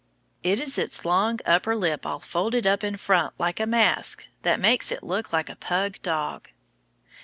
It 0.41 0.59
is 0.59 0.79
its 0.79 1.05
long 1.05 1.37
under 1.45 1.75
lip 1.75 2.07
all 2.07 2.17
folded 2.19 2.65
up 2.65 2.83
in 2.83 2.97
front 2.97 3.35
like 3.37 3.59
a 3.59 3.67
mask 3.67 4.29
that 4.41 4.59
makes 4.59 4.91
it 4.91 5.03
look 5.03 5.31
like 5.31 5.47
a 5.47 5.55
pug 5.55 6.01
dog. 6.01 6.49